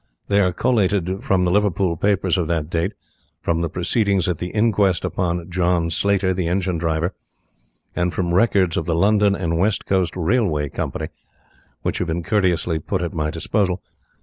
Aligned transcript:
They 0.29 0.39
are 0.39 0.51
collated 0.51 1.23
from 1.23 1.45
the 1.45 1.51
Liverpool 1.51 1.95
papers 1.95 2.35
of 2.35 2.47
that 2.47 2.71
date, 2.71 2.93
from 3.39 3.61
the 3.61 3.69
proceedings 3.69 4.27
at 4.27 4.39
the 4.39 4.49
inquest 4.49 5.05
upon 5.05 5.47
John 5.51 5.91
Slater, 5.91 6.33
the 6.33 6.47
engine 6.47 6.79
driver, 6.79 7.13
and 7.95 8.11
from 8.11 8.31
the 8.31 8.35
records 8.35 8.77
of 8.77 8.87
the 8.87 8.95
London 8.95 9.35
and 9.35 9.59
West 9.59 9.85
Coast 9.85 10.15
Railway 10.15 10.69
Company, 10.69 11.09
which 11.83 11.99
have 11.99 12.07
been 12.07 12.23
courteously 12.23 12.79
put 12.79 13.03
at 13.03 13.13
my 13.13 13.29
disposal. 13.29 13.83